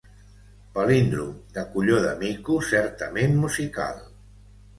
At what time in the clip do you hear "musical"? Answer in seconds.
3.45-4.03